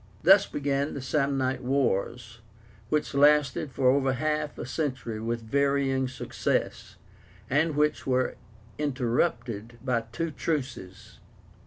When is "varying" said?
5.43-6.07